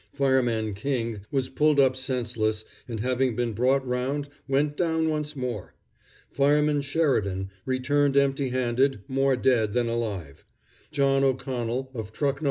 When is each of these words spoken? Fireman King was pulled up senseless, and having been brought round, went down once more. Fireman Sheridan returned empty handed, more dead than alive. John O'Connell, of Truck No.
Fireman 0.13 0.73
King 0.73 1.27
was 1.29 1.47
pulled 1.47 1.79
up 1.79 1.95
senseless, 1.95 2.65
and 2.87 3.01
having 3.01 3.35
been 3.35 3.53
brought 3.53 3.85
round, 3.85 4.29
went 4.47 4.75
down 4.75 5.09
once 5.11 5.35
more. 5.35 5.75
Fireman 6.31 6.81
Sheridan 6.81 7.51
returned 7.67 8.17
empty 8.17 8.49
handed, 8.49 9.01
more 9.07 9.35
dead 9.35 9.73
than 9.73 9.87
alive. 9.87 10.43
John 10.91 11.23
O'Connell, 11.23 11.91
of 11.93 12.11
Truck 12.11 12.37
No. 12.37 12.39